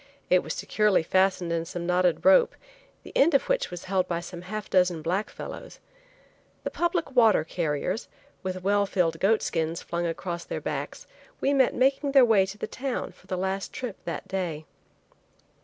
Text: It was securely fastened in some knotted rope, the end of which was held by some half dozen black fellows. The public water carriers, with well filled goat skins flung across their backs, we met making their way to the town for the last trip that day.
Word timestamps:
It 0.31 0.41
was 0.41 0.55
securely 0.55 1.03
fastened 1.03 1.53
in 1.53 1.63
some 1.63 1.85
knotted 1.85 2.25
rope, 2.25 2.55
the 3.03 3.11
end 3.15 3.35
of 3.35 3.43
which 3.47 3.69
was 3.69 3.83
held 3.83 4.07
by 4.07 4.19
some 4.19 4.41
half 4.41 4.67
dozen 4.67 5.03
black 5.03 5.29
fellows. 5.29 5.77
The 6.63 6.71
public 6.71 7.11
water 7.15 7.43
carriers, 7.43 8.07
with 8.41 8.63
well 8.63 8.87
filled 8.87 9.19
goat 9.19 9.43
skins 9.43 9.83
flung 9.83 10.07
across 10.07 10.43
their 10.43 10.59
backs, 10.59 11.05
we 11.39 11.53
met 11.53 11.75
making 11.75 12.13
their 12.13 12.25
way 12.25 12.47
to 12.47 12.57
the 12.57 12.65
town 12.65 13.11
for 13.11 13.27
the 13.27 13.37
last 13.37 13.73
trip 13.73 13.95
that 14.05 14.27
day. 14.27 14.65